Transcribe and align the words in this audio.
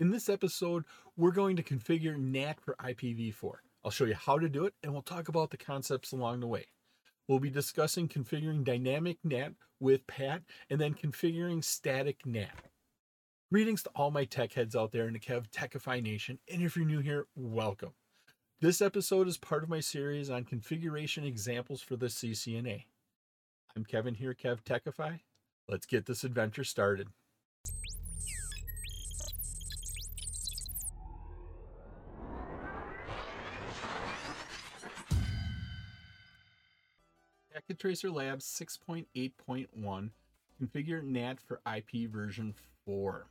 In 0.00 0.08
this 0.08 0.30
episode, 0.30 0.86
we're 1.14 1.30
going 1.30 1.56
to 1.56 1.62
configure 1.62 2.18
NAT 2.18 2.58
for 2.58 2.74
IPv4. 2.80 3.52
I'll 3.84 3.90
show 3.90 4.06
you 4.06 4.14
how 4.14 4.38
to 4.38 4.48
do 4.48 4.64
it 4.64 4.72
and 4.82 4.94
we'll 4.94 5.02
talk 5.02 5.28
about 5.28 5.50
the 5.50 5.58
concepts 5.58 6.10
along 6.10 6.40
the 6.40 6.46
way. 6.46 6.68
We'll 7.28 7.38
be 7.38 7.50
discussing 7.50 8.08
configuring 8.08 8.64
dynamic 8.64 9.18
NAT 9.22 9.52
with 9.78 10.06
PAT 10.06 10.40
and 10.70 10.80
then 10.80 10.94
configuring 10.94 11.62
static 11.62 12.24
NAT. 12.24 12.70
Greetings 13.52 13.82
to 13.82 13.90
all 13.94 14.10
my 14.10 14.24
tech 14.24 14.54
heads 14.54 14.74
out 14.74 14.90
there 14.90 15.06
in 15.06 15.12
the 15.12 15.18
KevTechify 15.18 16.02
Nation, 16.02 16.38
and 16.50 16.62
if 16.62 16.76
you're 16.76 16.86
new 16.86 17.00
here, 17.00 17.26
welcome. 17.36 17.92
This 18.62 18.80
episode 18.80 19.28
is 19.28 19.36
part 19.36 19.62
of 19.62 19.68
my 19.68 19.80
series 19.80 20.30
on 20.30 20.44
configuration 20.44 21.24
examples 21.24 21.82
for 21.82 21.96
the 21.96 22.06
CCNA. 22.06 22.84
I'm 23.76 23.84
Kevin 23.84 24.14
here, 24.14 24.34
KevTechify. 24.34 25.20
Let's 25.68 25.84
get 25.84 26.06
this 26.06 26.24
adventure 26.24 26.64
started. 26.64 27.08
Packet 37.52 37.80
Tracer 37.80 38.10
Labs 38.10 38.44
6.8.1 38.44 40.10
Configure 40.62 41.02
NAT 41.02 41.40
for 41.40 41.60
IP 41.66 42.08
version 42.08 42.54
4. 42.84 43.26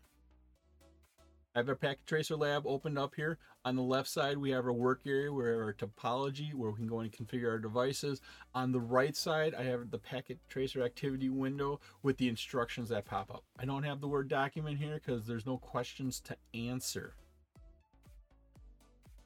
I 1.55 1.59
have 1.59 1.69
our 1.69 1.75
Packet 1.75 2.05
Tracer 2.05 2.35
Lab 2.35 2.67
opened 2.67 2.99
up 2.99 3.15
here. 3.15 3.37
On 3.63 3.77
the 3.77 3.81
left 3.81 4.09
side, 4.09 4.37
we 4.37 4.51
have 4.51 4.65
our 4.65 4.73
work 4.73 5.01
area 5.05 5.31
where 5.31 5.63
our 5.63 5.73
topology, 5.73 6.53
where 6.53 6.69
we 6.69 6.77
can 6.77 6.87
go 6.87 6.99
and 6.99 7.11
configure 7.13 7.49
our 7.49 7.59
devices. 7.59 8.19
On 8.53 8.73
the 8.73 8.79
right 8.81 9.15
side, 9.15 9.55
I 9.55 9.63
have 9.63 9.89
the 9.89 9.97
Packet 9.97 10.37
Tracer 10.49 10.83
activity 10.83 11.29
window 11.29 11.79
with 12.03 12.17
the 12.17 12.27
instructions 12.27 12.89
that 12.89 13.05
pop 13.05 13.33
up. 13.33 13.45
I 13.57 13.63
don't 13.63 13.83
have 13.83 14.01
the 14.01 14.07
Word 14.09 14.27
document 14.27 14.79
here 14.79 14.95
because 14.95 15.27
there's 15.27 15.45
no 15.45 15.57
questions 15.57 16.19
to 16.21 16.35
answer. 16.53 17.13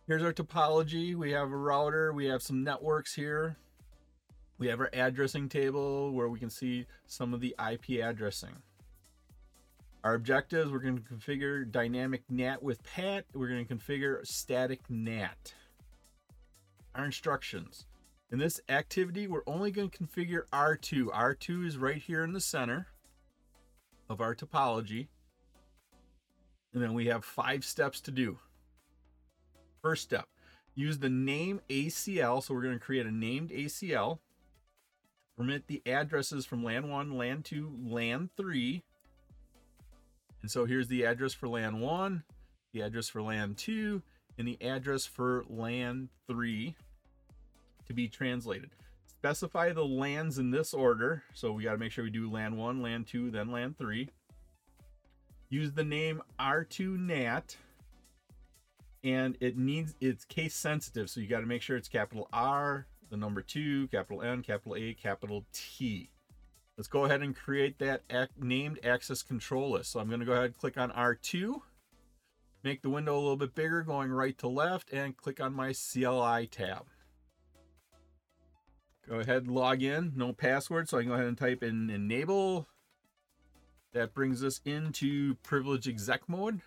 Here's 0.05 0.23
our 0.23 0.33
topology. 0.33 1.15
We 1.15 1.31
have 1.31 1.51
a 1.51 1.57
router. 1.57 2.13
We 2.13 2.25
have 2.25 2.43
some 2.43 2.63
networks 2.63 3.15
here. 3.15 3.57
We 4.63 4.69
have 4.69 4.79
our 4.79 4.89
addressing 4.93 5.49
table 5.49 6.13
where 6.13 6.29
we 6.29 6.39
can 6.39 6.49
see 6.49 6.85
some 7.05 7.33
of 7.33 7.41
the 7.41 7.53
IP 7.69 8.01
addressing. 8.01 8.55
Our 10.05 10.13
objectives, 10.13 10.71
we're 10.71 10.79
going 10.79 10.95
to 10.95 11.03
configure 11.03 11.69
dynamic 11.69 12.23
NAT 12.29 12.63
with 12.63 12.81
PAT. 12.83 13.25
We're 13.33 13.49
going 13.49 13.65
to 13.65 13.75
configure 13.75 14.25
static 14.25 14.79
NAT. 14.89 15.53
Our 16.95 17.03
instructions. 17.03 17.87
In 18.31 18.39
this 18.39 18.61
activity, 18.69 19.27
we're 19.27 19.43
only 19.47 19.69
going 19.69 19.89
to 19.89 19.97
configure 19.97 20.43
R2. 20.53 21.07
R2 21.07 21.67
is 21.67 21.77
right 21.77 22.01
here 22.01 22.23
in 22.23 22.31
the 22.31 22.39
center 22.39 22.87
of 24.09 24.21
our 24.21 24.33
topology. 24.33 25.07
And 26.73 26.81
then 26.81 26.93
we 26.93 27.07
have 27.07 27.25
five 27.25 27.65
steps 27.65 27.99
to 27.99 28.11
do. 28.11 28.39
First 29.81 30.03
step, 30.03 30.29
use 30.73 30.99
the 30.99 31.09
name 31.09 31.59
ACL. 31.69 32.41
So 32.41 32.53
we're 32.53 32.61
going 32.61 32.79
to 32.79 32.79
create 32.79 33.05
a 33.05 33.11
named 33.11 33.49
ACL. 33.49 34.19
Permit 35.37 35.67
the 35.67 35.81
addresses 35.85 36.45
from 36.45 36.63
LAN 36.63 36.89
1, 36.89 37.17
LAN 37.17 37.41
2, 37.41 37.71
LAN 37.85 38.29
3 38.37 38.83
and 40.43 40.51
so 40.51 40.65
here's 40.65 40.89
the 40.89 41.05
address 41.05 41.33
for 41.33 41.47
LAN 41.47 41.79
1, 41.79 42.21
the 42.73 42.81
address 42.81 43.07
for 43.07 43.21
LAN 43.21 43.55
2, 43.55 44.03
and 44.37 44.47
the 44.47 44.61
address 44.61 45.05
for 45.05 45.45
LAN 45.49 46.09
3 46.27 46.75
to 47.87 47.93
be 47.93 48.09
translated. 48.09 48.69
Specify 49.07 49.71
the 49.71 49.85
LANs 49.85 50.39
in 50.39 50.51
this 50.51 50.73
order. 50.73 51.23
So 51.33 51.53
we 51.53 51.63
got 51.63 51.71
to 51.71 51.77
make 51.77 51.93
sure 51.93 52.03
we 52.03 52.09
do 52.09 52.29
LAN 52.29 52.57
1, 52.57 52.81
LAN 52.81 53.05
2, 53.05 53.31
then 53.31 53.51
LAN 53.51 53.73
3. 53.79 54.09
Use 55.49 55.71
the 55.71 55.83
name 55.83 56.21
R2NAT 56.37 57.55
and 59.05 59.37
it 59.39 59.57
needs 59.57 59.95
it's 60.01 60.25
case 60.25 60.55
sensitive. 60.55 61.09
So 61.09 61.21
you 61.21 61.27
got 61.27 61.39
to 61.39 61.45
make 61.45 61.61
sure 61.61 61.77
it's 61.77 61.87
capital 61.87 62.27
R, 62.33 62.85
the 63.09 63.17
number 63.17 63.41
2, 63.41 63.87
capital 63.87 64.21
N, 64.21 64.41
capital 64.41 64.75
A, 64.75 64.93
capital 64.93 65.45
T. 65.53 66.09
Let's 66.77 66.87
go 66.87 67.05
ahead 67.05 67.21
and 67.21 67.35
create 67.35 67.77
that 67.79 68.01
named 68.39 68.79
access 68.83 69.21
control 69.21 69.71
list. 69.71 69.91
So 69.91 69.99
I'm 69.99 70.07
going 70.07 70.19
to 70.21 70.25
go 70.25 70.33
ahead 70.33 70.45
and 70.45 70.57
click 70.57 70.77
on 70.77 70.91
R2, 70.91 71.61
make 72.63 72.81
the 72.81 72.89
window 72.89 73.15
a 73.15 73.21
little 73.21 73.37
bit 73.37 73.53
bigger, 73.53 73.83
going 73.83 74.11
right 74.11 74.37
to 74.39 74.47
left, 74.47 74.91
and 74.91 75.15
click 75.15 75.39
on 75.39 75.53
my 75.53 75.73
CLI 75.73 76.47
tab. 76.47 76.87
Go 79.07 79.19
ahead 79.19 79.43
and 79.43 79.51
log 79.51 79.83
in, 79.83 80.13
no 80.15 80.33
password, 80.33 80.89
so 80.89 80.97
I 80.97 81.01
can 81.01 81.09
go 81.09 81.15
ahead 81.15 81.27
and 81.27 81.37
type 81.37 81.61
in 81.61 81.89
enable. 81.89 82.67
That 83.91 84.15
brings 84.15 84.43
us 84.43 84.59
into 84.65 85.35
privilege 85.43 85.87
exec 85.87 86.27
mode. 86.27 86.61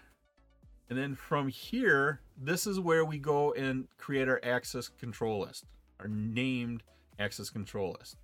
And 0.89 0.97
then 0.97 1.17
from 1.17 1.49
here, 1.49 2.21
this 2.41 2.65
is 2.65 2.79
where 2.79 3.05
we 3.05 3.19
go 3.19 3.53
and 3.55 3.89
create 3.99 4.29
our 4.29 4.39
access 4.45 4.87
control 4.87 5.41
list, 5.41 5.65
our 6.01 6.09
named 6.09 6.83
access 7.19 7.51
control 7.51 7.97
list. 7.99 8.17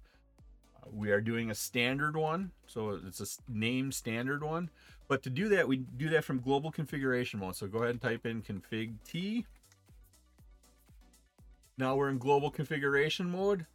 Uh, 0.77 0.89
we 0.93 1.11
are 1.11 1.21
doing 1.21 1.51
a 1.51 1.55
standard 1.55 2.17
one, 2.17 2.51
so 2.67 3.01
it's 3.07 3.21
a 3.21 3.27
named 3.53 3.95
standard 3.95 4.43
one. 4.43 4.71
But 5.09 5.23
to 5.25 5.31
do 5.31 5.49
that, 5.51 5.67
we 5.67 5.79
do 5.97 6.09
that 6.11 6.25
from 6.25 6.41
global 6.41 6.71
configuration 6.71 7.41
mode. 7.41 7.57
So 7.57 7.67
go 7.67 7.79
ahead 7.79 7.91
and 7.91 8.01
type 8.01 8.27
in 8.27 8.43
config 8.43 8.95
T. 9.05 9.47
Now 11.79 11.97
we're 11.97 12.11
in 12.11 12.19
global 12.19 12.51
configuration 12.51 13.31
mode. 13.31 13.67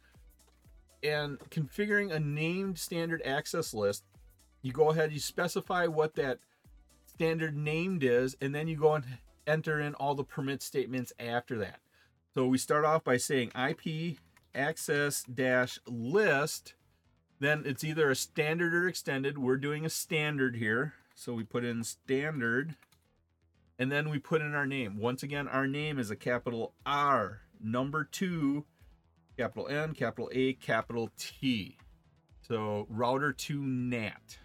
And 1.02 1.38
configuring 1.50 2.12
a 2.12 2.18
named 2.18 2.76
standard 2.76 3.22
access 3.24 3.72
list, 3.72 4.04
you 4.62 4.72
go 4.72 4.90
ahead, 4.90 5.12
you 5.12 5.20
specify 5.20 5.86
what 5.86 6.14
that 6.16 6.38
standard 7.06 7.56
named 7.56 8.02
is, 8.02 8.36
and 8.40 8.52
then 8.52 8.66
you 8.66 8.76
go 8.76 8.94
and 8.94 9.04
enter 9.46 9.80
in 9.80 9.94
all 9.94 10.14
the 10.14 10.24
permit 10.24 10.60
statements 10.62 11.12
after 11.20 11.58
that. 11.58 11.80
So 12.38 12.46
we 12.46 12.56
start 12.56 12.84
off 12.84 13.02
by 13.02 13.16
saying 13.16 13.50
IP 13.58 14.18
access 14.54 15.24
dash 15.24 15.80
list 15.88 16.74
then 17.40 17.64
it's 17.66 17.82
either 17.82 18.08
a 18.10 18.14
standard 18.14 18.72
or 18.72 18.86
extended. 18.86 19.38
We're 19.38 19.56
doing 19.56 19.84
a 19.84 19.90
standard 19.90 20.54
here. 20.54 20.94
So 21.16 21.34
we 21.34 21.42
put 21.42 21.64
in 21.64 21.82
standard 21.82 22.76
and 23.76 23.90
then 23.90 24.08
we 24.08 24.20
put 24.20 24.40
in 24.40 24.54
our 24.54 24.66
name. 24.66 25.00
Once 25.00 25.24
again, 25.24 25.48
our 25.48 25.66
name 25.66 25.98
is 25.98 26.12
a 26.12 26.16
capital 26.16 26.74
R, 26.86 27.40
number 27.60 28.04
two, 28.04 28.66
capital 29.36 29.66
N, 29.66 29.92
capital 29.92 30.30
A, 30.32 30.52
capital 30.52 31.10
T. 31.18 31.76
So 32.40 32.86
router 32.88 33.32
two 33.32 33.60
NAT. 33.60 34.38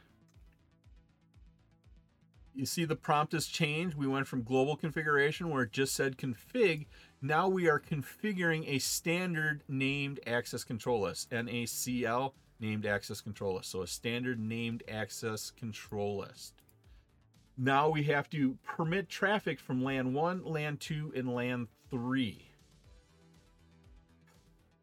You 2.56 2.66
see 2.66 2.86
the 2.86 2.96
prompt 2.96 3.34
has 3.34 3.46
changed. 3.46 3.96
We 3.96 4.08
went 4.08 4.26
from 4.26 4.42
global 4.42 4.76
configuration 4.76 5.52
where 5.52 5.62
it 5.62 5.72
just 5.72 5.94
said 5.94 6.18
config. 6.18 6.88
Now 7.26 7.48
we 7.48 7.70
are 7.70 7.80
configuring 7.80 8.68
a 8.68 8.80
standard 8.80 9.64
named 9.70 10.20
access 10.28 10.66
control 10.66 11.04
list, 11.04 11.30
NACL 11.30 12.34
named 12.60 12.86
access 12.86 13.22
control 13.22 13.56
list. 13.56 13.72
So 13.72 13.82
a 13.82 13.88
standard 13.88 14.42
named 14.42 14.84
access 14.90 15.50
control 15.50 16.18
list. 16.18 16.56
Now 17.58 17.88
we 17.88 18.04
have 18.04 18.30
to 18.32 18.58
permit 18.66 19.08
traffic 19.08 19.62
from 19.62 19.86
LAN 19.86 20.14
1, 20.14 20.44
LAN 20.44 20.76
2, 20.76 21.14
and 21.16 21.34
LAN 21.34 21.70
3. 21.90 22.50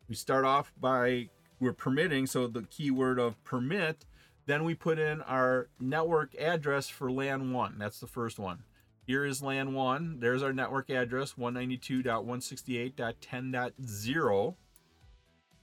We 0.08 0.14
start 0.14 0.46
off 0.46 0.72
by 0.80 1.28
we're 1.58 1.74
permitting, 1.74 2.26
so 2.26 2.46
the 2.46 2.62
keyword 2.62 3.18
of 3.18 3.44
permit, 3.44 4.06
then 4.46 4.64
we 4.64 4.74
put 4.74 4.98
in 4.98 5.20
our 5.22 5.68
network 5.78 6.34
address 6.36 6.88
for 6.88 7.10
LAN 7.10 7.52
1. 7.52 7.76
That's 7.78 8.00
the 8.00 8.06
first 8.06 8.38
one. 8.38 8.62
Here 9.10 9.26
is 9.26 9.42
LAN 9.42 9.74
1. 9.74 10.20
There's 10.20 10.44
our 10.44 10.52
network 10.52 10.88
address 10.88 11.32
192.168.10.0. 11.32 14.22
So 14.22 14.56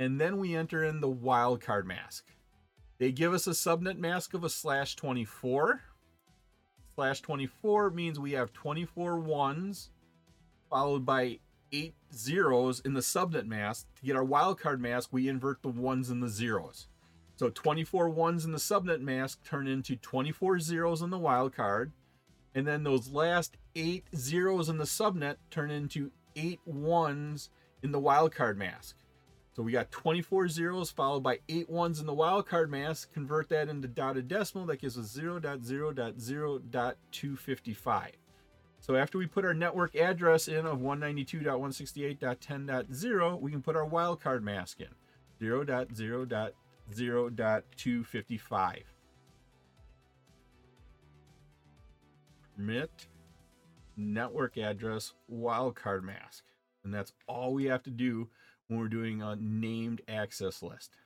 and 0.00 0.20
then 0.20 0.38
we 0.38 0.56
enter 0.56 0.82
in 0.82 1.00
the 1.00 1.06
wildcard 1.06 1.84
mask. 1.84 2.24
They 2.98 3.12
give 3.12 3.32
us 3.32 3.46
a 3.46 3.50
subnet 3.50 3.98
mask 3.98 4.34
of 4.34 4.42
a 4.42 4.50
slash 4.50 4.96
24. 4.96 5.82
Slash 6.96 7.20
24 7.20 7.90
means 7.90 8.18
we 8.18 8.32
have 8.32 8.52
24 8.52 9.20
ones 9.20 9.90
followed 10.68 11.06
by 11.06 11.38
eight 11.70 11.94
zeros 12.12 12.80
in 12.80 12.94
the 12.94 13.00
subnet 13.00 13.46
mask. 13.46 13.86
To 14.00 14.04
get 14.04 14.16
our 14.16 14.26
wildcard 14.26 14.80
mask, 14.80 15.10
we 15.12 15.28
invert 15.28 15.62
the 15.62 15.68
ones 15.68 16.10
and 16.10 16.20
the 16.20 16.28
zeros. 16.28 16.88
So 17.36 17.50
24 17.50 18.08
ones 18.08 18.46
in 18.46 18.52
the 18.52 18.58
subnet 18.58 19.00
mask 19.00 19.44
turn 19.44 19.68
into 19.68 19.94
24 19.96 20.58
zeros 20.58 21.02
in 21.02 21.10
the 21.10 21.18
wildcard. 21.18 21.90
And 22.54 22.66
then 22.66 22.82
those 22.82 23.10
last 23.10 23.58
eight 23.74 24.06
zeros 24.14 24.70
in 24.70 24.78
the 24.78 24.84
subnet 24.84 25.36
turn 25.50 25.70
into 25.70 26.12
eight 26.34 26.60
ones 26.64 27.50
in 27.82 27.92
the 27.92 28.00
wildcard 28.00 28.56
mask. 28.56 28.96
So 29.54 29.62
we 29.62 29.72
got 29.72 29.90
24 29.90 30.48
zeros 30.48 30.90
followed 30.90 31.22
by 31.22 31.40
eight 31.48 31.68
ones 31.68 32.00
in 32.00 32.06
the 32.06 32.14
wildcard 32.14 32.70
mask. 32.70 33.12
Convert 33.12 33.50
that 33.50 33.68
into 33.68 33.88
dotted 33.88 34.28
decimal. 34.28 34.64
That 34.66 34.80
gives 34.80 34.96
us 34.98 35.14
0.0.0.255. 35.16 38.10
So 38.80 38.96
after 38.96 39.18
we 39.18 39.26
put 39.26 39.44
our 39.44 39.54
network 39.54 39.94
address 39.96 40.48
in 40.48 40.64
of 40.64 40.78
192.168.10.0, 40.78 43.40
we 43.40 43.50
can 43.50 43.62
put 43.62 43.76
our 43.76 43.88
wildcard 43.88 44.42
mask 44.42 44.80
in 44.80 44.94
0.0.0 45.40 46.52
0.0.255. 46.94 48.82
Permit 52.56 53.08
network 53.96 54.56
address 54.56 55.14
wildcard 55.30 56.02
mask. 56.02 56.44
And 56.84 56.92
that's 56.92 57.12
all 57.26 57.54
we 57.54 57.64
have 57.64 57.82
to 57.84 57.90
do 57.90 58.28
when 58.68 58.78
we're 58.78 58.88
doing 58.88 59.22
a 59.22 59.36
named 59.36 60.02
access 60.08 60.62
list. 60.62 60.98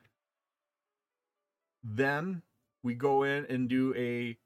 Then 1.83 2.43
we 2.83 2.93
go 2.93 3.23
in 3.23 3.45
and 3.45 3.67
do 3.69 3.93
a 3.95 4.37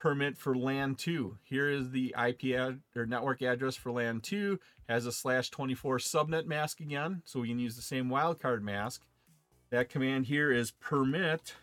permit 0.00 0.36
for 0.36 0.56
LAN 0.56 0.94
2. 0.94 1.38
Here 1.44 1.68
is 1.68 1.90
the 1.90 2.14
IP 2.18 2.56
ad, 2.56 2.80
or 2.96 3.06
network 3.06 3.42
address 3.42 3.76
for 3.76 3.92
LAN 3.92 4.20
2 4.20 4.58
has 4.88 5.06
a 5.06 5.12
slash 5.12 5.50
24 5.50 5.98
subnet 5.98 6.46
mask 6.46 6.80
again, 6.80 7.22
so 7.24 7.40
we 7.40 7.48
can 7.48 7.58
use 7.58 7.76
the 7.76 7.82
same 7.82 8.08
wildcard 8.08 8.62
mask. 8.62 9.02
That 9.72 9.88
command 9.88 10.26
here 10.26 10.52
is 10.52 10.70
permit, 10.70 11.54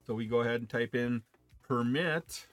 So 0.06 0.13
we 0.13 0.27
go 0.27 0.41
ahead 0.41 0.59
and 0.59 0.69
type 0.69 0.94
in 0.94 1.23
permit 1.68 2.45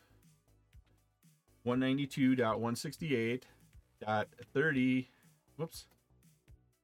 192.168.30 4.07 5.07
whoops 5.57 5.87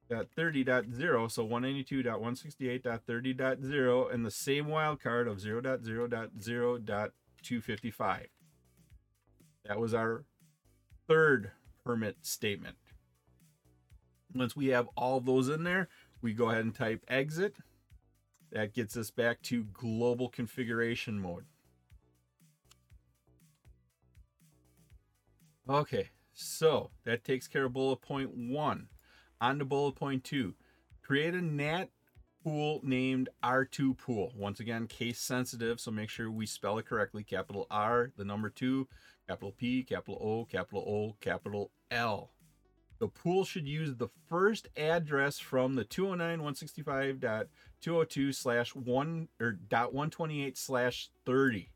dot 0.09 0.25
30.0 0.37 1.31
so 1.31 1.47
192.168.30.0 1.47 4.13
and 4.13 4.25
the 4.25 4.31
same 4.31 4.65
wildcard 4.67 5.27
of 5.27 5.39
0.0.0.255 5.39 8.25
that 9.65 9.79
was 9.79 9.95
our 9.95 10.25
third 11.07 11.51
permit 11.83 12.17
statement. 12.21 12.77
Once 14.33 14.55
we 14.55 14.67
have 14.67 14.87
all 14.95 15.19
those 15.19 15.49
in 15.49 15.63
there 15.63 15.89
we 16.21 16.33
go 16.33 16.49
ahead 16.49 16.63
and 16.63 16.75
type 16.75 17.03
exit. 17.07 17.55
That 18.51 18.73
gets 18.73 18.95
us 18.95 19.11
back 19.11 19.41
to 19.43 19.65
global 19.73 20.29
configuration 20.29 21.19
mode. 21.19 21.45
Okay 25.67 26.09
so 26.35 26.91
that 27.03 27.23
takes 27.23 27.47
care 27.47 27.65
of 27.65 27.73
bullet 27.73 28.01
point 28.01 28.29
one 28.35 28.87
on 29.41 29.57
to 29.57 29.65
bullet 29.65 29.95
point 29.95 30.23
two 30.23 30.53
create 31.01 31.33
a 31.33 31.41
NAT 31.41 31.89
pool 32.45 32.79
named 32.83 33.27
R2 33.43 33.97
pool. 33.97 34.31
Once 34.35 34.59
again, 34.59 34.85
case 34.85 35.19
sensitive, 35.19 35.79
so 35.79 35.89
make 35.89 36.09
sure 36.09 36.29
we 36.29 36.45
spell 36.45 36.77
it 36.77 36.85
correctly. 36.85 37.23
Capital 37.23 37.65
R, 37.71 38.11
the 38.17 38.23
number 38.23 38.51
two, 38.51 38.87
capital 39.27 39.51
P, 39.51 39.81
capital 39.83 40.19
O, 40.21 40.45
capital 40.45 40.81
O, 40.81 41.15
capital 41.21 41.71
L. 41.89 42.29
The 42.99 43.07
pool 43.07 43.45
should 43.45 43.67
use 43.67 43.95
the 43.95 44.09
first 44.29 44.67
address 44.77 45.39
from 45.39 45.73
the 45.75 45.85
209.165.202 45.85 48.35
slash 48.35 48.75
1 48.75 49.27
or 49.41 49.51
dot 49.51 49.93
128 49.93 50.57
slash 50.57 51.09
30. 51.25 51.71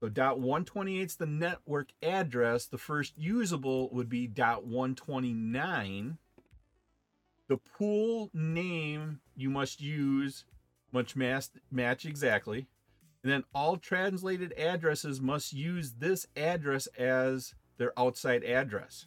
So 0.00 0.08
dot 0.08 0.38
128 0.38 1.00
is 1.02 1.16
the 1.16 1.26
network 1.26 1.88
address. 2.02 2.66
The 2.66 2.78
first 2.78 3.14
usable 3.16 3.88
would 3.92 4.08
be 4.08 4.26
dot 4.26 4.66
129 4.66 6.18
the 7.48 7.56
pool 7.56 8.30
name 8.34 9.20
you 9.36 9.50
must 9.50 9.80
use 9.80 10.44
must 10.92 11.16
match, 11.16 11.48
match 11.70 12.04
exactly. 12.04 12.66
And 13.22 13.32
then 13.32 13.44
all 13.54 13.76
translated 13.76 14.52
addresses 14.56 15.20
must 15.20 15.52
use 15.52 15.94
this 15.98 16.26
address 16.36 16.86
as 16.98 17.54
their 17.78 17.92
outside 17.98 18.44
address. 18.44 19.06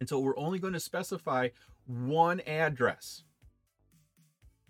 And 0.00 0.08
so 0.08 0.18
we're 0.18 0.38
only 0.38 0.58
going 0.58 0.72
to 0.72 0.80
specify 0.80 1.48
one 1.86 2.40
address. 2.40 3.24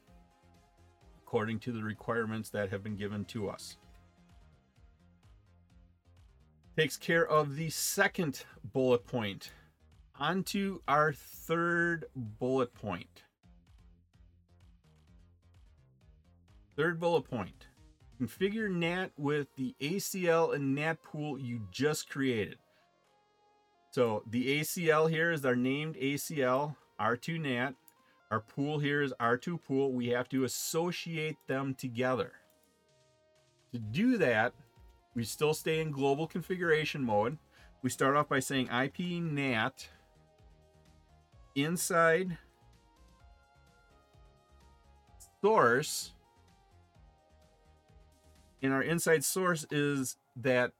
according 1.23 1.61
to 1.61 1.71
the 1.71 1.85
requirements 1.85 2.51
that 2.51 2.71
have 2.71 2.83
been 2.83 2.97
given 2.97 3.25
to 3.27 3.49
us. 3.49 3.77
Takes 6.77 6.97
care 6.97 7.29
of 7.29 7.55
the 7.55 7.71
second 7.71 8.43
bullet 8.73 9.07
point. 9.07 9.53
Onto 10.19 10.81
our 10.89 11.13
third 11.13 12.07
bullet 12.17 12.75
point. 12.75 13.23
Third 16.75 16.99
bullet 16.99 17.23
point. 17.23 17.69
Configure 18.21 18.71
NAT 18.71 19.13
with 19.17 19.47
the 19.57 19.75
ACL 19.81 20.55
and 20.55 20.75
NAT 20.75 21.03
pool 21.03 21.39
you 21.39 21.63
just 21.71 22.11
created. 22.11 22.59
So 23.93 24.23
the 24.29 24.61
ACL 24.61 25.09
here 25.09 25.33
is 25.33 25.45
our 25.45 25.57
named 25.57 25.97
ACL 25.97 26.77
R2 27.01 27.41
NAT. 27.41 27.75
Our 28.31 28.41
pool 28.41 28.79
here 28.79 29.01
is 29.03 29.15
R2 29.19 29.63
pool. 29.65 29.93
We 29.93 30.09
have 30.09 30.29
to 30.29 30.45
associate 30.45 31.39
them 31.47 31.75
together. 31.75 32.33
To 33.73 33.79
do 33.79 34.19
that, 34.19 34.53
we 35.15 35.25
still 35.25 35.55
stay 35.55 35.81
in 35.81 35.91
global 35.91 36.27
configuration 36.27 37.03
mode. 37.03 37.39
We 37.83 37.89
start 37.89 38.17
off 38.17 38.29
by 38.29 38.41
saying 38.41 38.69
IP 38.69 39.23
NAT 39.23 39.89
inside 41.55 42.37
source. 45.41 46.13
And 48.63 48.73
our 48.73 48.83
inside 48.83 49.25
source 49.25 49.67
is 49.71 50.17
that 50.37 50.73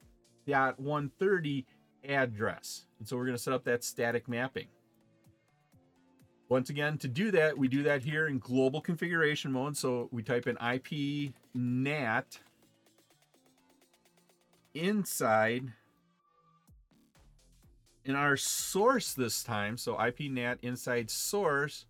dot 0.47 0.79
130 0.79 1.65
address. 2.07 2.85
And 2.99 3.07
so 3.07 3.17
we're 3.17 3.25
going 3.25 3.37
to 3.37 3.43
set 3.43 3.53
up 3.53 3.65
that 3.65 3.83
static 3.83 4.29
mapping. 4.29 4.67
Once 6.51 6.70
again, 6.70 6.98
to 6.98 7.08
do 7.08 7.31
that, 7.31 7.58
we 7.58 7.70
do 7.70 7.81
that 7.81 8.03
here 8.03 8.27
in 8.27 8.38
global 8.38 8.81
configuration 8.81 9.53
mode. 9.53 9.77
So 9.77 10.10
we 10.12 10.22
type 10.22 10.48
in 10.48 10.58
IP 10.58 11.31
NAT 11.55 12.39
inside 14.74 15.72
in 18.03 18.15
our 18.15 18.36
source 18.36 19.13
this 19.13 19.46
time. 19.46 19.77
So 19.77 19.98
IP 20.05 20.29
NAT 20.29 20.58
inside 20.62 21.10
source 21.10 21.86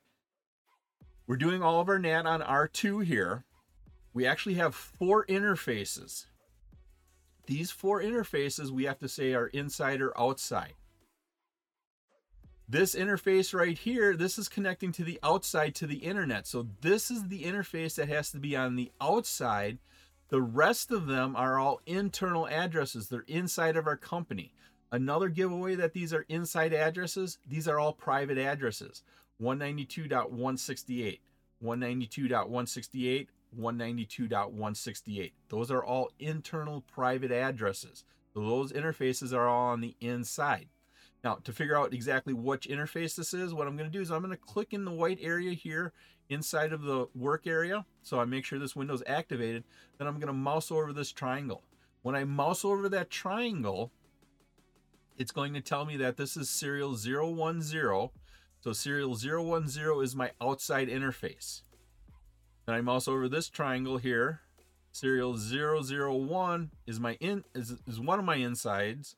We're 1.28 1.36
doing 1.36 1.62
all 1.62 1.82
of 1.82 1.90
our 1.90 2.00
NAT 2.00 2.26
on 2.26 2.42
R2 2.42 3.04
here. 3.04 3.44
We 4.14 4.26
actually 4.26 4.56
have 4.56 4.76
four 4.76 5.26
interfaces. 5.26 6.28
These 7.48 7.72
four 7.72 8.02
interfaces 8.02 8.70
we 8.70 8.86
have 8.86 9.00
to 9.00 9.10
say 9.10 9.34
are 9.34 9.48
inside 9.48 10.02
or 10.02 10.18
outside. 10.20 10.74
This 12.68 12.96
interface 12.96 13.54
right 13.54 13.78
here, 13.78 14.16
this 14.16 14.40
is 14.40 14.48
connecting 14.48 14.92
to 14.94 15.04
the 15.04 15.20
outside 15.22 15.76
to 15.76 15.88
the 15.88 15.98
internet. 15.98 16.48
So 16.48 16.68
this 16.82 17.12
is 17.12 17.28
the 17.28 17.44
interface 17.44 17.96
that 17.96 18.10
has 18.10 18.32
to 18.32 18.40
be 18.40 18.56
on 18.56 18.76
the 18.76 18.92
outside 19.00 19.78
the 20.30 20.42
rest 20.42 20.92
of 20.92 21.08
them 21.08 21.36
are 21.36 21.60
all 21.60 21.82
internal 21.86 22.48
addresses. 22.48 23.10
They're 23.10 23.26
inside 23.28 23.78
of 23.78 23.88
our 23.88 23.98
company. 23.98 24.54
Another 24.92 25.30
giveaway 25.30 25.76
that 25.76 25.94
these 25.94 26.14
are 26.14 26.26
inside 26.30 26.74
addresses, 26.74 27.38
these 27.48 27.68
are 27.68 27.80
all 27.80 27.94
private 27.94 28.38
addresses. 28.38 29.04
192.168, 29.42 31.20
192.168, 31.64 33.28
192.168. 33.60 35.32
Those 35.50 35.72
are 35.72 35.84
all 35.84 36.10
internal 36.20 36.82
private 36.82 37.32
addresses. 37.32 38.04
So 38.34 38.42
those 38.42 38.72
interfaces 38.72 39.34
are 39.34 39.48
all 39.48 39.70
on 39.70 39.82
the 39.82 39.96
inside. 40.00 40.68
Now, 41.26 41.40
to 41.44 41.52
figure 41.52 41.76
out 41.76 41.92
exactly 41.92 42.34
which 42.34 42.70
interface 42.70 43.16
this 43.16 43.34
is, 43.34 43.52
what 43.52 43.66
I'm 43.66 43.76
going 43.76 43.90
to 43.90 43.98
do 43.98 44.00
is 44.00 44.12
I'm 44.12 44.22
going 44.22 44.30
to 44.30 44.38
click 44.38 44.74
in 44.74 44.86
the 44.86 44.92
white 44.92 45.18
area 45.20 45.54
here 45.54 45.92
inside 46.30 46.72
of 46.72 46.84
the 46.84 47.08
work 47.16 47.48
area. 47.48 47.84
So 48.04 48.20
I 48.20 48.26
make 48.26 48.46
sure 48.46 48.60
this 48.60 48.76
window 48.76 48.94
is 48.94 49.02
activated. 49.08 49.64
Then 49.98 50.08
I'm 50.08 50.20
going 50.20 50.28
to 50.28 50.34
mouse 50.34 50.70
over 50.70 50.94
this 50.94 51.12
triangle. 51.12 51.64
When 52.04 52.16
I 52.16 52.26
mouse 52.26 52.64
over 52.64 52.88
that 52.90 53.10
triangle, 53.10 53.92
it's 55.18 55.32
going 55.32 55.56
to 55.56 55.62
tell 55.62 55.84
me 55.84 55.98
that 55.98 56.16
this 56.16 56.38
is 56.38 56.48
serial 56.48 56.96
010. 56.96 57.64
So 58.60 58.74
serial 58.74 59.16
010 59.16 60.04
is 60.04 60.16
my 60.16 60.30
outside 60.40 60.90
interface. 60.90 61.64
Then 62.68 62.76
I 62.76 62.82
mouse 62.82 63.08
over 63.08 63.28
this 63.28 63.50
triangle 63.50 63.98
here. 63.98 64.42
Serial 64.92 65.36
001 65.36 66.70
is 66.86 67.00
my 67.00 67.14
in 67.14 67.44
is, 67.56 67.78
is 67.88 68.00
one 68.00 68.20
of 68.20 68.26
my 68.26 68.36
insides. 68.36 69.16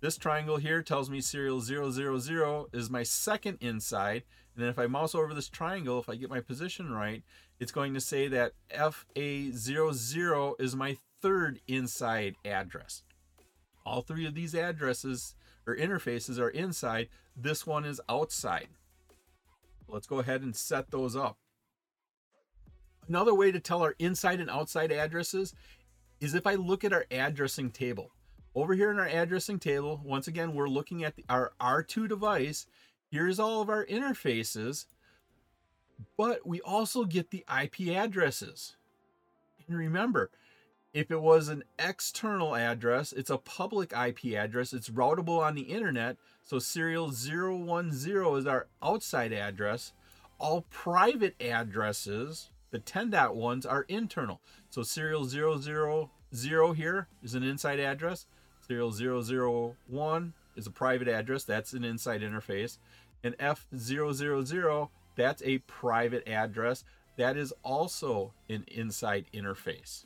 This 0.00 0.16
triangle 0.16 0.58
here 0.58 0.80
tells 0.80 1.10
me 1.10 1.20
serial 1.20 1.60
000 1.60 2.68
is 2.72 2.88
my 2.88 3.02
second 3.02 3.58
inside. 3.60 4.22
And 4.54 4.62
then 4.62 4.70
if 4.70 4.78
I 4.78 4.86
mouse 4.86 5.14
over 5.14 5.34
this 5.34 5.48
triangle, 5.48 5.98
if 5.98 6.08
I 6.08 6.14
get 6.14 6.30
my 6.30 6.40
position 6.40 6.92
right, 6.92 7.24
it's 7.58 7.72
going 7.72 7.94
to 7.94 8.00
say 8.00 8.28
that 8.28 8.52
FA00 8.70 10.60
is 10.60 10.76
my 10.76 10.96
third 11.20 11.60
inside 11.66 12.36
address. 12.44 13.02
All 13.84 14.02
three 14.02 14.26
of 14.26 14.34
these 14.34 14.54
addresses 14.54 15.34
or 15.66 15.76
interfaces 15.76 16.38
are 16.38 16.50
inside. 16.50 17.08
This 17.36 17.66
one 17.66 17.84
is 17.84 18.00
outside. 18.08 18.68
Let's 19.88 20.06
go 20.06 20.20
ahead 20.20 20.42
and 20.42 20.54
set 20.54 20.90
those 20.92 21.16
up. 21.16 21.38
Another 23.08 23.34
way 23.34 23.50
to 23.50 23.58
tell 23.58 23.82
our 23.82 23.96
inside 23.98 24.38
and 24.38 24.50
outside 24.50 24.92
addresses 24.92 25.54
is 26.20 26.34
if 26.34 26.46
I 26.46 26.54
look 26.54 26.84
at 26.84 26.92
our 26.92 27.06
addressing 27.10 27.70
table. 27.70 28.12
Over 28.58 28.74
here 28.74 28.90
in 28.90 28.98
our 28.98 29.06
addressing 29.06 29.60
table, 29.60 30.00
once 30.04 30.26
again, 30.26 30.52
we're 30.52 30.68
looking 30.68 31.04
at 31.04 31.14
the, 31.14 31.24
our 31.28 31.52
R2 31.60 32.08
device. 32.08 32.66
Here's 33.08 33.38
all 33.38 33.62
of 33.62 33.68
our 33.70 33.86
interfaces. 33.86 34.86
but 36.16 36.44
we 36.44 36.60
also 36.62 37.04
get 37.04 37.30
the 37.30 37.44
IP 37.48 37.94
addresses. 37.96 38.74
And 39.68 39.78
remember, 39.78 40.32
if 40.92 41.12
it 41.12 41.20
was 41.20 41.46
an 41.46 41.62
external 41.78 42.56
address, 42.56 43.12
it's 43.12 43.30
a 43.30 43.38
public 43.38 43.92
IP 43.92 44.34
address. 44.36 44.72
It's 44.72 44.90
routable 44.90 45.38
on 45.38 45.54
the 45.54 45.62
internet. 45.62 46.16
So 46.42 46.58
serial 46.58 47.12
010 47.12 47.90
is 47.92 48.46
our 48.48 48.66
outside 48.82 49.32
address. 49.32 49.92
All 50.40 50.62
private 50.62 51.40
addresses, 51.40 52.50
the 52.72 52.80
10.1s, 52.80 53.70
are 53.70 53.82
internal. 53.82 54.40
So 54.68 54.82
serial 54.82 55.26
000 55.26 56.72
here 56.72 57.06
is 57.22 57.34
an 57.36 57.44
inside 57.44 57.78
address. 57.78 58.26
Serial 58.68 59.74
001 59.88 60.34
is 60.56 60.66
a 60.66 60.70
private 60.70 61.08
address. 61.08 61.44
That's 61.44 61.72
an 61.72 61.84
inside 61.84 62.20
interface. 62.20 62.76
And 63.24 63.36
F000, 63.38 64.88
that's 65.16 65.42
a 65.42 65.58
private 65.58 66.28
address. 66.28 66.84
That 67.16 67.36
is 67.36 67.52
also 67.64 68.34
an 68.48 68.64
inside 68.68 69.24
interface. 69.32 70.04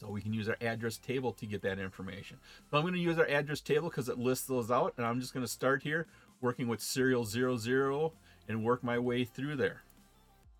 So 0.00 0.10
we 0.10 0.20
can 0.20 0.34
use 0.34 0.48
our 0.48 0.56
address 0.60 0.98
table 0.98 1.32
to 1.34 1.46
get 1.46 1.62
that 1.62 1.78
information. 1.78 2.38
So 2.70 2.76
I'm 2.76 2.82
going 2.82 2.94
to 2.94 3.00
use 3.00 3.18
our 3.18 3.28
address 3.28 3.60
table 3.60 3.88
because 3.88 4.08
it 4.08 4.18
lists 4.18 4.46
those 4.46 4.70
out. 4.70 4.94
And 4.96 5.06
I'm 5.06 5.20
just 5.20 5.32
going 5.32 5.46
to 5.46 5.50
start 5.50 5.82
here 5.82 6.08
working 6.40 6.66
with 6.66 6.80
serial 6.80 7.24
00 7.24 8.12
and 8.48 8.64
work 8.64 8.82
my 8.82 8.98
way 8.98 9.24
through 9.24 9.56
there. 9.56 9.82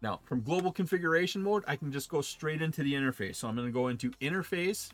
Now, 0.00 0.20
from 0.24 0.42
global 0.42 0.70
configuration 0.70 1.42
mode, 1.42 1.64
I 1.66 1.76
can 1.76 1.90
just 1.90 2.08
go 2.08 2.20
straight 2.20 2.62
into 2.62 2.82
the 2.82 2.94
interface. 2.94 3.36
So 3.36 3.48
I'm 3.48 3.56
going 3.56 3.66
to 3.66 3.72
go 3.72 3.88
into 3.88 4.10
interface, 4.20 4.90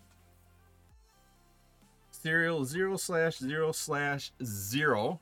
serial 2.20 2.64
0 2.64 2.96
slash 2.96 3.38
0 3.38 3.72
slash 3.72 4.32
0. 4.42 5.20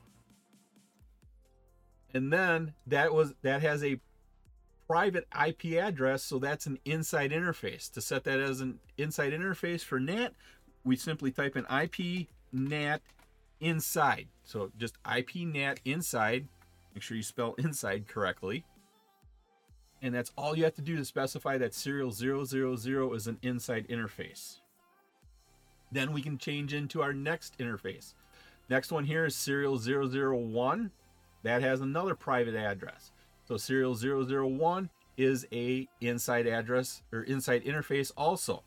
And 2.13 2.33
then 2.33 2.73
that 2.87 3.13
was 3.13 3.33
that 3.43 3.61
has 3.61 3.83
a 3.83 3.99
private 4.87 5.27
IP 5.47 5.77
address, 5.77 6.23
so 6.23 6.39
that's 6.39 6.65
an 6.65 6.79
inside 6.83 7.31
interface. 7.31 7.91
To 7.91 8.01
set 8.01 8.23
that 8.23 8.39
as 8.39 8.59
an 8.59 8.79
inside 8.97 9.33
interface 9.33 9.81
for 9.83 9.99
NAT, 9.99 10.33
we 10.83 10.95
simply 10.95 11.31
type 11.31 11.55
in 11.55 11.65
IP 11.65 12.27
NAT 12.51 13.01
inside. 13.59 14.27
So 14.43 14.71
just 14.77 14.95
IP 15.05 15.35
NAT 15.45 15.79
inside. 15.85 16.47
Make 16.95 17.03
sure 17.03 17.15
you 17.15 17.23
spell 17.23 17.53
inside 17.57 18.07
correctly. 18.07 18.65
And 20.01 20.15
that's 20.15 20.31
all 20.37 20.57
you 20.57 20.63
have 20.63 20.75
to 20.75 20.81
do 20.81 20.95
to 20.95 21.05
specify 21.05 21.57
that 21.57 21.73
serial 21.73 22.11
000 22.11 23.13
is 23.13 23.27
an 23.27 23.37
inside 23.41 23.87
interface. 23.89 24.59
Then 25.91 26.11
we 26.11 26.21
can 26.21 26.37
change 26.37 26.73
into 26.73 27.01
our 27.01 27.13
next 27.13 27.57
interface. 27.57 28.13
Next 28.69 28.91
one 28.91 29.05
here 29.05 29.25
is 29.25 29.35
serial 29.35 29.77
001. 29.77 30.91
That 31.43 31.61
has 31.61 31.81
another 31.81 32.15
private 32.15 32.55
address. 32.55 33.11
So 33.47 33.57
serial 33.57 33.95
001 33.95 34.89
is 35.17 35.45
a 35.51 35.87
inside 36.01 36.47
address 36.47 37.01
or 37.11 37.23
inside 37.23 37.65
interface 37.65 38.11
also. 38.15 38.63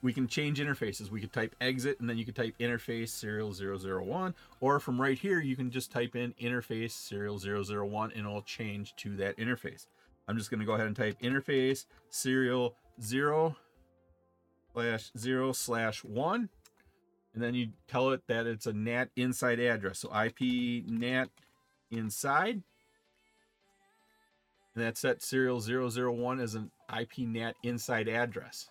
We 0.00 0.12
can 0.12 0.26
change 0.26 0.58
interfaces. 0.58 1.10
We 1.10 1.20
could 1.20 1.32
type 1.32 1.54
exit 1.60 2.00
and 2.00 2.08
then 2.08 2.18
you 2.18 2.24
could 2.24 2.34
type 2.34 2.54
interface 2.58 3.10
serial 3.10 3.52
001 3.52 4.34
or 4.60 4.80
from 4.80 5.00
right 5.00 5.18
here 5.18 5.40
you 5.40 5.54
can 5.54 5.70
just 5.70 5.92
type 5.92 6.16
in 6.16 6.32
interface 6.40 6.92
serial 6.92 7.38
001 7.38 8.12
and 8.12 8.26
it'll 8.26 8.42
change 8.42 8.96
to 8.96 9.16
that 9.16 9.36
interface. 9.36 9.86
I'm 10.26 10.38
just 10.38 10.50
going 10.50 10.60
to 10.60 10.66
go 10.66 10.72
ahead 10.72 10.86
and 10.86 10.96
type 10.96 11.20
interface 11.20 11.84
serial 12.08 12.74
0 13.00 13.56
slash 14.72 15.10
0 15.16 15.52
slash 15.52 16.02
1 16.04 16.48
and 17.34 17.42
then 17.42 17.54
you 17.54 17.68
tell 17.88 18.10
it 18.10 18.22
that 18.28 18.46
it's 18.46 18.66
a 18.66 18.72
NAT 18.72 19.10
inside 19.16 19.60
address. 19.60 20.00
So 20.00 20.10
IP 20.14 20.84
NAT 20.86 21.28
inside 21.90 22.62
and 24.74 24.84
that's 24.84 25.00
set 25.00 25.22
serial 25.22 25.60
001 25.60 26.40
as 26.40 26.54
an 26.54 26.70
IP 26.98 27.18
NAT 27.18 27.56
inside 27.62 28.08
address. 28.08 28.70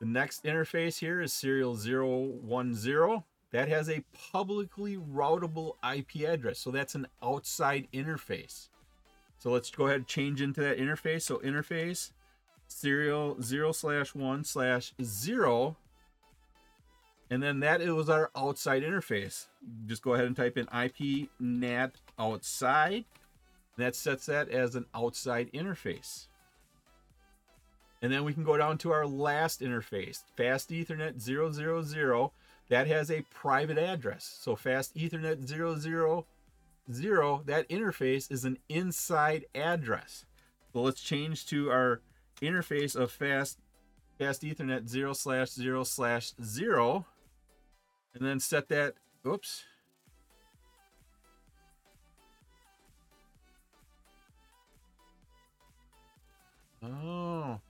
The 0.00 0.06
next 0.06 0.44
interface 0.44 0.98
here 0.98 1.20
is 1.20 1.32
serial 1.32 1.76
010. 1.76 3.22
That 3.52 3.68
has 3.68 3.88
a 3.88 4.04
publicly 4.32 4.96
routable 4.96 5.74
IP 5.82 6.28
address. 6.28 6.58
So 6.58 6.70
that's 6.70 6.94
an 6.94 7.06
outside 7.22 7.88
interface. 7.92 8.68
So 9.38 9.50
let's 9.50 9.70
go 9.70 9.86
ahead 9.86 9.96
and 9.98 10.06
change 10.06 10.40
into 10.40 10.60
that 10.60 10.78
interface. 10.78 11.22
So 11.22 11.38
interface 11.38 12.12
serial 12.68 13.40
0 13.42 13.72
slash 13.72 14.14
1 14.14 14.44
slash 14.44 14.92
0. 15.02 15.76
And 17.30 17.40
then 17.42 17.60
that 17.60 17.80
it 17.80 17.92
was 17.92 18.10
our 18.10 18.30
outside 18.36 18.82
interface. 18.82 19.46
Just 19.86 20.02
go 20.02 20.14
ahead 20.14 20.26
and 20.26 20.36
type 20.36 20.58
in 20.58 20.66
IP 20.76 21.30
NAT 21.38 21.92
outside 22.18 23.04
that 23.76 23.94
sets 23.94 24.26
that 24.26 24.48
as 24.48 24.74
an 24.74 24.86
outside 24.94 25.50
interface. 25.52 26.26
And 28.02 28.12
then 28.12 28.24
we 28.24 28.32
can 28.32 28.44
go 28.44 28.56
down 28.56 28.78
to 28.78 28.92
our 28.92 29.06
last 29.06 29.60
interface, 29.60 30.22
Fast 30.36 30.70
Ethernet 30.70 31.20
000. 31.20 32.32
That 32.68 32.86
has 32.86 33.10
a 33.10 33.22
private 33.30 33.78
address. 33.78 34.38
So 34.40 34.56
Fast 34.56 34.96
Ethernet 34.96 35.46
000, 35.46 36.24
that 37.46 37.68
interface 37.68 38.32
is 38.32 38.44
an 38.44 38.58
inside 38.68 39.44
address. 39.54 40.24
So 40.72 40.82
let's 40.82 41.00
change 41.00 41.46
to 41.46 41.70
our 41.70 42.00
interface 42.40 42.96
of 42.96 43.10
Fast 43.12 43.58
Fast 44.18 44.42
Ethernet 44.42 44.88
0 44.88 45.12
slash 45.14 45.50
0 45.50 45.84
slash 45.84 46.32
0 46.42 47.06
and 48.14 48.26
then 48.26 48.40
set 48.40 48.68
that, 48.68 48.94
oops, 49.26 49.64
Oh. 56.82 57.60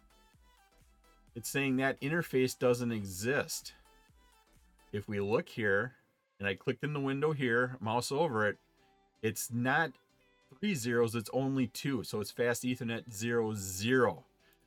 It's 1.34 1.48
saying 1.48 1.76
that 1.76 2.00
interface 2.00 2.58
doesn't 2.58 2.92
exist. 2.92 3.74
If 4.92 5.08
we 5.08 5.20
look 5.20 5.48
here, 5.48 5.94
and 6.38 6.48
I 6.48 6.54
clicked 6.54 6.84
in 6.84 6.92
the 6.92 7.00
window 7.00 7.32
here, 7.32 7.76
mouse 7.80 8.10
over 8.10 8.46
it, 8.48 8.58
it's 9.22 9.50
not 9.52 9.92
three 10.58 10.74
zeros, 10.74 11.14
it's 11.14 11.30
only 11.32 11.68
two. 11.68 12.02
So 12.02 12.20
it's 12.20 12.30
fast 12.30 12.62
ethernet 12.62 13.12
zero 13.12 13.52
zero. 13.54 14.24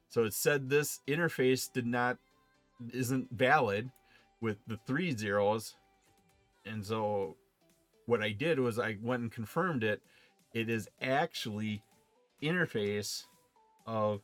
So 0.10 0.24
it 0.24 0.34
said 0.34 0.70
this 0.70 1.02
interface 1.08 1.72
did 1.72 1.86
not 1.86 2.18
isn't 2.94 3.30
valid 3.32 3.90
with 4.44 4.58
the 4.68 4.78
three 4.86 5.16
zeros. 5.16 5.76
And 6.66 6.86
so 6.86 7.38
what 8.06 8.22
I 8.22 8.32
did 8.32 8.60
was 8.60 8.78
I 8.78 8.98
went 9.02 9.24
and 9.24 9.32
confirmed 9.32 9.86
it. 9.86 10.02
It 10.54 10.70
is 10.70 10.90
actually 11.02 11.82
interface 12.44 13.24
of 13.88 14.20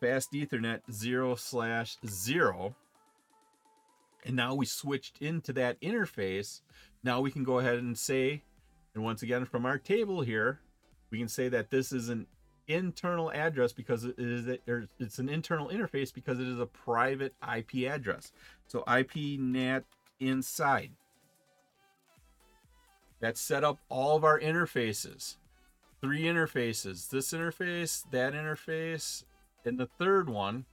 fast 0.00 0.32
ethernet 0.32 0.80
0 0.90 1.36
slash 1.36 1.98
0 2.04 2.74
and 4.24 4.34
now 4.34 4.54
we 4.54 4.66
switched 4.66 5.20
into 5.20 5.52
that 5.52 5.80
interface 5.80 6.62
now 7.04 7.20
we 7.20 7.30
can 7.30 7.44
go 7.44 7.58
ahead 7.58 7.76
and 7.76 7.98
say 7.98 8.42
and 8.94 9.04
once 9.04 9.22
again 9.22 9.44
from 9.44 9.66
our 9.66 9.78
table 9.78 10.22
here 10.22 10.60
we 11.10 11.18
can 11.18 11.28
say 11.28 11.48
that 11.48 11.70
this 11.70 11.92
is 11.92 12.08
an 12.08 12.26
internal 12.72 13.30
address 13.32 13.72
because 13.72 14.04
it 14.04 14.18
is 14.18 14.46
a, 14.46 14.58
it's 14.98 15.18
an 15.18 15.28
internal 15.28 15.68
interface 15.68 16.12
because 16.12 16.38
it 16.38 16.46
is 16.46 16.58
a 16.58 16.66
private 16.66 17.34
IP 17.42 17.88
address 17.90 18.32
so 18.66 18.84
IP 18.92 19.38
NAT 19.38 19.84
inside 20.18 20.90
that 23.20 23.36
set 23.36 23.64
up 23.64 23.78
all 23.88 24.16
of 24.16 24.24
our 24.24 24.38
interfaces 24.38 25.36
three 26.00 26.22
interfaces 26.22 27.08
this 27.10 27.32
interface 27.32 28.04
that 28.10 28.32
interface 28.32 29.24
and 29.64 29.78
the 29.78 29.86
third 29.86 30.28
one, 30.28 30.64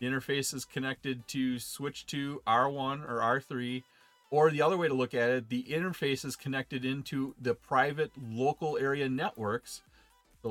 the 0.00 0.06
interface 0.06 0.54
is 0.54 0.64
connected 0.64 1.26
to 1.28 1.58
switch 1.58 2.06
to 2.06 2.42
R1 2.46 3.08
or 3.08 3.18
R3, 3.18 3.82
or 4.30 4.50
the 4.50 4.62
other 4.62 4.76
way 4.76 4.88
to 4.88 4.94
look 4.94 5.14
at 5.14 5.30
it, 5.30 5.48
the 5.48 5.64
interface 5.64 6.24
is 6.24 6.36
connected 6.36 6.84
into 6.84 7.34
the 7.40 7.54
private 7.54 8.12
local 8.30 8.78
area 8.78 9.08
networks. 9.08 9.82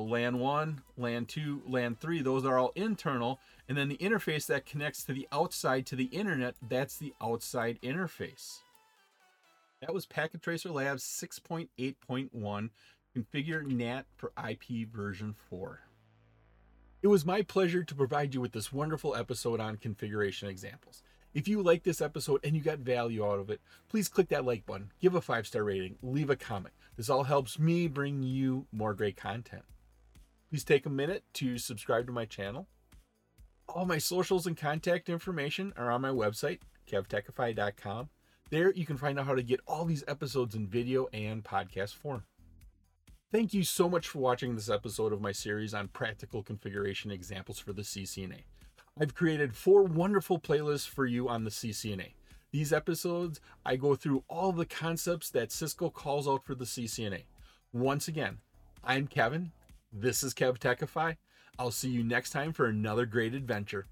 LAN 0.01 0.39
1, 0.39 0.81
LAN 0.97 1.25
2, 1.25 1.63
LAN 1.67 1.95
3, 1.95 2.21
those 2.21 2.45
are 2.45 2.57
all 2.57 2.71
internal. 2.75 3.39
And 3.67 3.77
then 3.77 3.89
the 3.89 3.97
interface 3.97 4.45
that 4.47 4.65
connects 4.65 5.03
to 5.03 5.13
the 5.13 5.27
outside 5.31 5.85
to 5.87 5.95
the 5.95 6.05
internet, 6.05 6.55
that's 6.67 6.97
the 6.97 7.13
outside 7.21 7.79
interface. 7.81 8.59
That 9.81 9.93
was 9.93 10.05
Packet 10.05 10.41
Tracer 10.41 10.69
Labs 10.69 11.03
6.8.1 11.03 12.69
Configure 13.15 13.65
NAT 13.65 14.05
for 14.15 14.31
IP 14.37 14.87
version 14.87 15.35
4. 15.49 15.81
It 17.01 17.07
was 17.07 17.25
my 17.25 17.41
pleasure 17.41 17.83
to 17.83 17.95
provide 17.95 18.33
you 18.33 18.41
with 18.41 18.53
this 18.53 18.73
wonderful 18.73 19.15
episode 19.15 19.59
on 19.59 19.77
configuration 19.77 20.49
examples. 20.49 21.03
If 21.33 21.47
you 21.47 21.61
like 21.61 21.83
this 21.83 22.01
episode 22.01 22.41
and 22.43 22.55
you 22.55 22.61
got 22.63 22.79
value 22.79 23.23
out 23.23 23.39
of 23.39 23.51
it, 23.51 23.61
please 23.89 24.09
click 24.09 24.29
that 24.29 24.45
like 24.45 24.65
button, 24.65 24.91
give 24.99 25.13
a 25.13 25.21
five 25.21 25.45
star 25.45 25.63
rating, 25.63 25.97
leave 26.01 26.31
a 26.31 26.35
comment. 26.35 26.73
This 26.95 27.09
all 27.09 27.25
helps 27.25 27.59
me 27.59 27.87
bring 27.87 28.23
you 28.23 28.65
more 28.71 28.95
great 28.95 29.15
content. 29.15 29.63
Please 30.49 30.63
take 30.63 30.85
a 30.85 30.89
minute 30.89 31.23
to 31.33 31.57
subscribe 31.57 32.07
to 32.07 32.13
my 32.13 32.25
channel. 32.25 32.67
All 33.67 33.85
my 33.85 33.97
socials 33.97 34.47
and 34.47 34.55
contact 34.55 35.09
information 35.09 35.73
are 35.75 35.91
on 35.91 36.01
my 36.01 36.09
website, 36.09 36.59
kevtechify.com. 36.89 38.09
There 38.49 38.71
you 38.71 38.85
can 38.85 38.95
find 38.95 39.19
out 39.19 39.25
how 39.25 39.35
to 39.35 39.43
get 39.43 39.59
all 39.67 39.83
these 39.83 40.05
episodes 40.07 40.55
in 40.55 40.67
video 40.67 41.07
and 41.11 41.43
podcast 41.43 41.95
form. 41.95 42.23
Thank 43.29 43.53
you 43.53 43.65
so 43.65 43.89
much 43.89 44.07
for 44.07 44.19
watching 44.19 44.55
this 44.55 44.69
episode 44.69 45.11
of 45.11 45.19
my 45.19 45.33
series 45.33 45.73
on 45.73 45.89
practical 45.89 46.41
configuration 46.41 47.11
examples 47.11 47.59
for 47.59 47.73
the 47.73 47.81
CCNA. 47.81 48.43
I've 48.99 49.13
created 49.13 49.53
four 49.53 49.83
wonderful 49.83 50.39
playlists 50.39 50.87
for 50.87 51.05
you 51.05 51.27
on 51.27 51.43
the 51.43 51.49
CCNA. 51.49 52.13
These 52.51 52.71
episodes, 52.71 53.41
I 53.65 53.75
go 53.75 53.95
through 53.95 54.23
all 54.29 54.53
the 54.53 54.65
concepts 54.65 55.29
that 55.31 55.51
Cisco 55.51 55.89
calls 55.89 56.25
out 56.25 56.45
for 56.45 56.55
the 56.55 56.63
CCNA. 56.63 57.23
Once 57.73 58.07
again, 58.07 58.37
I'm 58.81 59.07
Kevin. 59.07 59.51
This 59.99 60.21
is 60.21 60.35
KevTechify. 60.35 61.17
I'll 61.57 61.71
see 61.71 61.89
you 61.89 62.03
next 62.03 62.29
time 62.29 62.53
for 62.53 62.67
another 62.67 63.07
great 63.07 63.33
adventure. 63.33 63.87